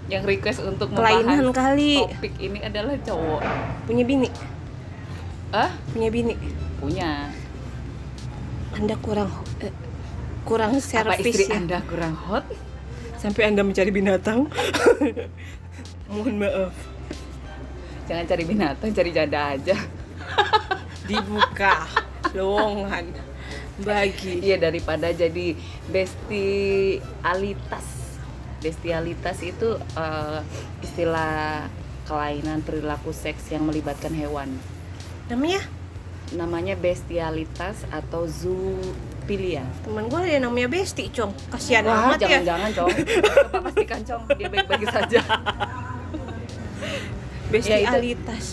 yang 0.08 0.24
request 0.24 0.60
untuk 0.60 0.90
kelainan 0.92 1.52
kali. 1.52 1.98
topik 2.04 2.36
ini 2.36 2.60
adalah 2.60 2.92
cowok. 3.00 3.40
Punya 3.88 4.04
bini? 4.04 4.28
Ah 5.48 5.72
punya 5.94 6.10
bini? 6.12 6.36
Punya. 6.76 7.32
Anda 8.76 9.00
kurang 9.00 9.32
eh, 9.64 9.72
kurang 10.44 10.76
apa 10.76 10.84
servis 10.84 11.24
istri 11.24 11.48
ya. 11.48 11.56
Anda 11.56 11.80
kurang 11.88 12.12
hot? 12.16 12.44
Sampai 13.16 13.48
anda 13.48 13.64
mencari 13.64 13.88
binatang? 13.88 14.52
Mohon 16.12 16.44
maaf. 16.44 16.76
Jangan 18.04 18.28
cari 18.28 18.44
binatang, 18.44 18.92
cari 18.92 19.08
janda 19.16 19.56
aja. 19.56 19.72
dibuka 21.08 21.88
lowongan 22.36 23.08
bagi. 23.80 24.44
Iya 24.44 24.60
daripada 24.60 25.08
jadi 25.12 25.56
bestialitas. 25.88 27.93
Bestialitas 28.64 29.44
itu 29.44 29.68
eh, 29.76 30.40
istilah 30.80 31.68
kelainan 32.04 32.60
perilaku 32.60 33.12
seks 33.12 33.48
yang 33.48 33.64
melibatkan 33.64 34.10
hewan. 34.10 34.48
namanya 35.26 35.60
Namanya 36.32 36.72
bestialitas 36.74 37.84
atau 37.88 38.24
zoofilia. 38.24 39.64
teman 39.80 40.08
gue 40.08 40.16
ada 40.18 40.40
namanya 40.42 40.66
Besti 40.66 41.08
cong 41.08 41.32
kasihan 41.48 41.84
Wah, 41.84 42.08
amat 42.08 42.18
ya 42.18 42.40
jangan-jangan, 42.40 42.70
Cong. 42.74 42.88
Coba 43.44 43.58
pastikan, 43.62 44.00
Cong, 44.02 44.22
dia 44.34 44.48
baik-baik 44.48 44.88
saja. 44.90 45.20
Bestialitas 47.46 48.44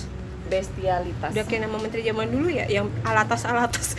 Bestialitas. 0.45 1.31
udah 1.31 1.45
kayak 1.47 1.61
nama 1.63 1.77
menteri 1.79 2.03
zaman 2.03 2.27
dulu 2.27 2.47
ya 2.47 2.67
yang 2.67 2.91
alatas 3.01 3.47
alatas 3.47 3.95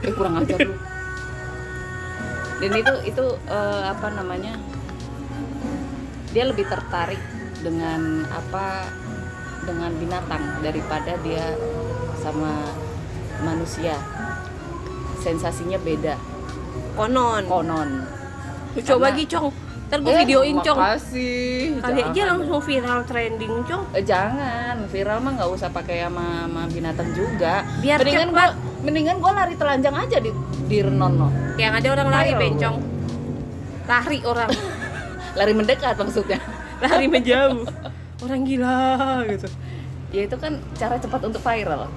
Eh, 0.00 0.14
kurang 0.14 0.38
ajar 0.38 0.62
lu. 0.62 0.74
Dan 2.62 2.70
itu 2.72 2.94
itu 3.04 3.24
eh, 3.44 3.82
apa 3.84 4.06
namanya? 4.12 4.54
Dia 6.36 6.44
lebih 6.44 6.68
tertarik 6.68 7.16
dengan 7.58 8.28
apa 8.28 8.92
dengan 9.64 9.88
binatang 9.96 10.60
daripada 10.60 11.16
dia 11.24 11.56
sama 12.20 12.60
manusia. 13.40 13.96
Sensasinya 15.16 15.80
beda. 15.80 16.20
konon. 16.92 17.44
Konon. 17.44 17.90
lu 18.72 18.80
coba 18.82 19.08
Karena- 19.08 19.08
lagi 19.10 19.24
cong 19.26 19.46
ntar 19.86 19.98
gue 20.00 20.10
Eh, 20.10 20.18
videoin 20.18 20.56
cong 20.60 20.76
Makasih. 20.76 21.80
kali 21.80 22.00
aja 22.02 22.22
langsung 22.26 22.60
viral 22.60 23.00
trending 23.04 23.54
cong 23.64 23.84
Eh, 23.92 24.00
jangan. 24.02 24.76
Viral 24.86 25.18
mah 25.20 25.32
nggak 25.32 25.50
usah 25.50 25.68
pakai 25.70 26.04
sama, 26.04 26.44
sama 26.44 26.62
binatang 26.68 27.08
juga. 27.12 27.64
Biar 27.80 27.96
mendingan 27.98 28.28
gua 28.28 28.46
mendingan 28.82 29.16
gua 29.16 29.32
lari 29.34 29.56
telanjang 29.56 29.96
aja 29.96 30.16
di 30.18 30.28
di 30.66 30.78
Renono. 30.78 31.32
Yang 31.56 31.72
ada 31.74 31.88
orang 31.90 32.08
lari 32.10 32.32
bencong. 32.34 32.76
Lari 33.86 34.18
orang 34.22 34.50
lari 35.36 35.52
mendekat 35.52 35.94
maksudnya. 36.00 36.40
Lari 36.82 37.08
menjauh. 37.08 37.64
Orang 38.20 38.44
gila 38.44 39.24
gitu. 39.28 39.48
Ya 40.12 40.28
itu 40.28 40.36
kan 40.36 40.60
cara 40.76 41.00
cepat 41.00 41.24
untuk 41.24 41.40
viral. 41.40 41.88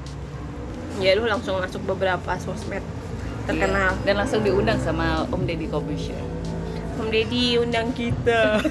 Ya 1.04 1.16
lu 1.20 1.28
langsung 1.28 1.60
masuk 1.60 1.84
beberapa 1.84 2.36
sosmed 2.40 2.84
terkenal. 3.44 3.98
Iya. 3.98 4.04
dan 4.06 4.16
langsung 4.22 4.40
diundang 4.46 4.78
sama 4.78 5.26
Om 5.34 5.42
Deddy 5.50 5.66
Kobusher 5.74 6.22
Om 7.02 7.10
Deddy 7.10 7.58
undang 7.58 7.90
kita. 7.96 8.60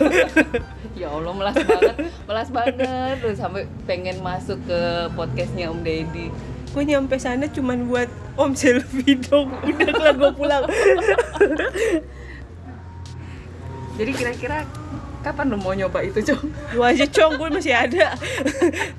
Ya 0.98 1.14
Allah 1.14 1.30
melas 1.30 1.54
banget 1.54 2.10
melas 2.26 2.48
banget. 2.50 3.16
Lu 3.22 3.30
sampai 3.30 3.70
pengen 3.86 4.18
masuk 4.18 4.58
ke 4.66 4.80
podcastnya 5.14 5.70
Om 5.70 5.86
Deddy. 5.86 6.26
Gue 6.74 6.82
nyampe 6.82 7.14
sana 7.22 7.46
cuman 7.46 7.86
buat 7.86 8.10
om 8.34 8.50
selfie 8.50 9.14
dong. 9.14 9.54
Udah 9.62 9.88
kelar 9.94 10.14
gue 10.18 10.32
pulang 10.34 10.66
jadi 13.98 14.10
kira-kira 14.14 14.58
kapan 15.20 15.50
lu 15.50 15.58
mau 15.58 15.74
nyoba 15.74 16.00
itu 16.00 16.22
Cong? 16.24 16.46
lu 16.72 16.80
aja 16.80 17.04
cong 17.04 17.34
gue 17.36 17.48
masih 17.50 17.74
ada 17.74 18.14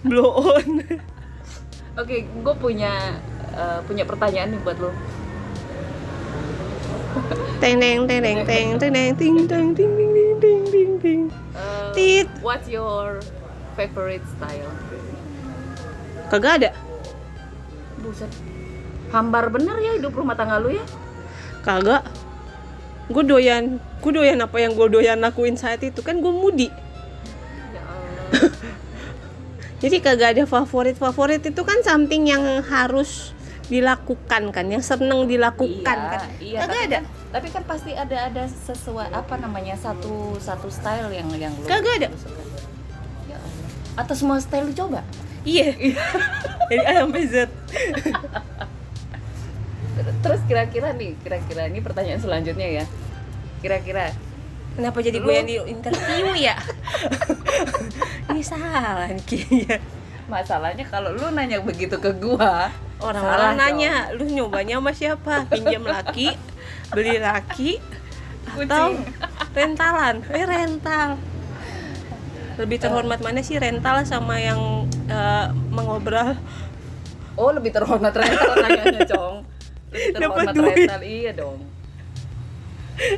blow 0.02 0.30
on 0.54 0.84
Oke, 1.96 2.24
gue 2.24 2.56
punya 2.56 3.20
eh, 3.52 3.80
punya 3.84 4.04
pertanyaan 4.04 4.56
nih 4.56 4.62
buat 4.62 4.80
lo. 4.80 4.92
teng 7.60 7.76
teng 7.76 8.08
teng 8.08 8.22
teng 8.24 8.40
teng 8.46 8.68
teng 8.80 8.92
teng 8.94 9.12
ting 9.14 9.36
teng 9.44 9.68
ting 9.76 9.92
ting 9.92 10.12
ting 10.16 10.32
ting 10.40 10.62
ting 10.72 10.92
ting 11.02 11.22
Eh, 11.52 11.92
Tit. 11.92 12.28
What's 12.40 12.72
your 12.72 13.20
favorite 13.76 14.24
style? 14.32 14.72
kagak 16.30 16.64
ada 16.64 16.72
Buset. 18.00 18.32
Hambar 19.12 19.52
bener 19.52 19.76
ya 19.82 20.00
hidup 20.00 20.16
rumah 20.16 20.40
tangga 20.40 20.56
lu 20.56 20.72
ya? 20.72 20.86
kagak 21.60 22.08
gue 23.10 23.24
doyan 23.26 23.82
gue 23.82 24.12
doyan 24.14 24.38
apa 24.40 24.58
yang 24.62 24.78
gue 24.78 24.88
doyan 24.88 25.20
lakuin 25.20 25.58
saat 25.58 25.82
itu 25.82 26.00
kan 26.06 26.22
gue 26.22 26.34
mudi 26.34 26.70
Ya 26.70 27.82
jadi 29.82 29.98
kagak 30.04 30.30
ada 30.38 30.44
favorit 30.46 30.96
favorit 31.00 31.42
itu 31.42 31.62
kan 31.64 31.82
something 31.82 32.28
yang 32.30 32.44
harus 32.68 33.32
dilakukan 33.70 34.50
kan 34.50 34.66
yang 34.66 34.82
seneng 34.82 35.30
dilakukan 35.30 35.98
kan 36.10 36.30
iya. 36.42 36.66
kagak 36.66 36.70
tapi 36.70 36.78
ada 36.90 37.00
Kan, 37.00 37.04
tapi 37.30 37.48
kan 37.54 37.64
pasti 37.70 37.92
ada 37.94 38.18
ada 38.34 38.44
sesuai 38.50 39.14
apa 39.14 39.38
namanya 39.38 39.78
satu 39.78 40.36
satu 40.42 40.68
style 40.74 41.14
yang 41.14 41.30
yang 41.38 41.54
lu 41.54 41.70
Kagak 41.70 42.02
ada. 42.02 42.10
suka. 42.18 42.42
Ya 43.30 43.38
Allah. 43.38 44.02
Atau 44.02 44.18
semua 44.18 44.42
style 44.42 44.66
lu 44.66 44.74
coba? 44.74 45.06
iya 45.48 45.72
dari 46.70 46.84
A 46.84 46.92
sampai 47.06 47.24
Z 47.28 47.36
Terus 50.22 50.42
kira-kira 50.48 50.94
nih, 50.96 51.16
kira-kira 51.22 51.68
ini 51.68 51.80
pertanyaan 51.80 52.22
selanjutnya 52.22 52.84
ya. 52.84 52.86
Kira-kira 53.60 54.16
kenapa 54.80 55.04
jadi 55.04 55.18
gue 55.20 55.34
yang 55.34 55.48
di 55.48 55.56
interview 55.68 56.32
ya? 56.40 56.56
Ini 58.32 58.42
salah 58.46 59.12
nih 59.12 59.24
kayaknya 59.28 59.78
masalahnya 60.30 60.86
kalau 60.86 61.10
lu 61.12 61.28
nanya 61.34 61.60
begitu 61.60 61.98
ke 61.98 62.14
gua, 62.22 62.70
orang-orang 63.02 63.58
salah, 63.58 63.66
nanya 63.74 63.94
lu 64.14 64.30
nyobanya 64.30 64.78
sama 64.78 64.92
siapa? 64.94 65.34
Pinjam 65.50 65.84
laki 65.84 66.38
beli 66.94 67.18
laki 67.18 67.82
atau 68.46 68.94
Kucing. 68.94 69.10
rentalan? 69.58 70.16
Eh 70.30 70.46
rental. 70.46 71.10
Lebih 72.62 72.78
terhormat 72.78 73.20
mana 73.26 73.42
sih 73.42 73.58
rental 73.58 74.06
sama 74.06 74.38
yang 74.38 74.86
eh, 75.10 75.46
mengobrol? 75.74 76.38
Oh 77.34 77.50
lebih 77.50 77.74
terhormat 77.74 78.14
rental 78.14 78.54
nanyanya 78.62 79.04
cong 79.12 79.59
Dapat 79.92 80.46
duit. 80.54 80.86
rental 80.86 81.04
iya 81.04 81.32
dong. 81.34 81.60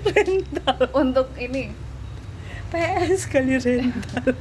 Rental. 0.07 0.77
Untuk 0.95 1.27
ini. 1.35 1.73
PS 2.71 3.27
kali 3.27 3.59
rental. 3.59 4.31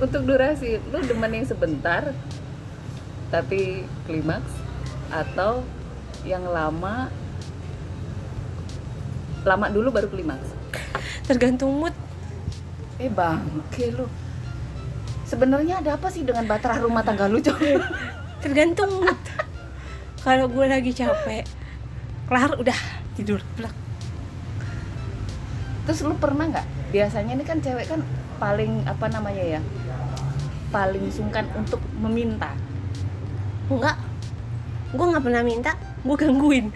Untuk 0.00 0.22
durasi 0.24 0.80
Lu 0.88 1.02
demen 1.04 1.28
yang 1.28 1.44
sebentar 1.44 2.16
Tapi 3.28 3.84
klimaks 4.08 4.48
Atau 5.12 5.60
yang 6.24 6.46
lama 6.48 7.12
Lama 9.44 9.66
dulu 9.68 9.92
baru 9.92 10.08
klimaks? 10.12 10.52
Tergantung 11.24 11.80
mood. 11.80 11.96
Eh 13.00 13.08
bangke 13.08 13.88
lu. 13.96 14.04
Sebenarnya 15.24 15.80
ada 15.80 15.96
apa 15.96 16.12
sih 16.12 16.26
dengan 16.28 16.44
baterah 16.44 16.76
rumah 16.82 17.00
tangga 17.00 17.24
lu 17.24 17.40
cong? 17.40 17.56
tergantung 18.44 18.88
mood 19.00 19.16
kalau 20.20 20.46
gue 20.46 20.66
lagi 20.66 20.92
capek 20.92 21.44
kelar 22.26 22.52
udah 22.56 22.78
tidur 23.14 23.40
plak 23.54 23.74
Terus 25.80 26.06
lu 26.06 26.14
pernah 26.14 26.46
nggak? 26.46 26.66
Biasanya 26.94 27.34
ini 27.34 27.42
kan 27.42 27.58
cewek 27.58 27.90
kan 27.90 27.98
paling 28.38 28.84
apa 28.86 29.10
namanya 29.10 29.58
ya? 29.58 29.60
Paling 30.70 31.10
sungkan 31.10 31.50
untuk 31.52 31.82
meminta. 31.98 32.54
enggak 33.66 33.96
gue 34.90 35.06
nggak 35.06 35.22
pernah 35.22 35.42
minta 35.42 35.72
gue 36.00 36.16
gangguin 36.16 36.66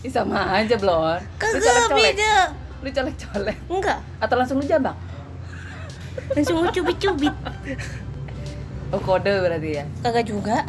Ih, 0.00 0.08
sama 0.08 0.48
aja 0.54 0.76
blon. 0.76 1.20
Lu 1.20 1.36
kagak 1.36 1.88
beda 1.92 2.34
Lu 2.80 2.88
colek-colek. 2.88 3.56
enggak 3.66 3.98
Atau 4.16 4.36
langsung 4.36 4.56
lu 4.56 4.64
jambak? 4.64 4.96
langsung 6.32 6.56
gue 6.58 6.70
cubit-cubit 6.72 7.34
Oh 8.88 9.00
kode 9.00 9.34
berarti 9.42 9.70
ya? 9.76 9.84
kagak 10.00 10.24
juga 10.24 10.64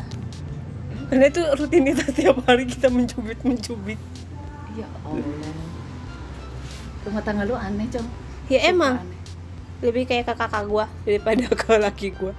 karena 1.08 1.26
itu 1.26 1.42
rutinitas 1.56 2.10
tiap 2.12 2.38
hari 2.44 2.66
kita 2.66 2.88
mencubit 2.88 3.40
mencubit 3.42 4.00
Ya 4.74 4.86
Allah. 5.02 5.26
Rumah 7.02 7.24
tangga 7.24 7.44
lu 7.44 7.56
aneh 7.56 7.90
cong. 7.90 8.06
ya 8.46 8.60
Sumpah 8.60 8.70
emang 8.70 8.94
aneh. 9.00 9.20
lebih 9.80 10.04
kayak 10.06 10.28
kakak 10.28 10.48
kakak 10.48 10.64
gue 10.66 10.86
daripada 11.04 11.46
ke 11.62 11.74
laki 11.76 12.08
gue 12.12 12.34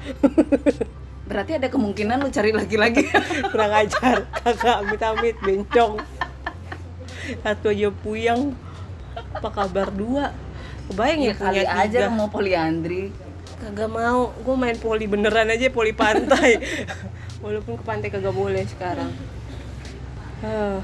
Berarti 1.29 1.53
ada 1.55 1.69
kemungkinan 1.69 2.25
lu 2.25 2.31
cari 2.31 2.51
lagi-lagi. 2.51 3.05
kurang 3.53 3.73
ajar 3.75 4.25
kakak 4.39 4.77
amit 4.81 5.03
amit 5.03 5.37
bencong 5.39 5.99
satu 7.43 7.69
aja 7.69 7.93
puyang 7.93 8.57
apa 9.35 9.49
kabar 9.51 9.91
dua 9.91 10.33
kebayang 10.87 11.21
ya 11.21 11.27
ya 11.27 11.35
kali 11.35 11.59
punya 11.59 11.75
aja 11.77 11.99
tiga 12.01 12.09
mau 12.09 12.29
poliandri. 12.29 13.13
kagak 13.59 13.91
mau 13.91 14.31
gue 14.33 14.55
main 14.55 14.79
poli 14.79 15.05
beneran 15.05 15.51
aja 15.51 15.69
poli 15.69 15.93
pantai 15.93 16.63
walaupun 17.39 17.79
ke 17.79 17.85
pantai 17.87 18.09
kagak 18.11 18.35
boleh 18.35 18.65
sekarang. 18.67 19.11
Ah, 20.43 20.83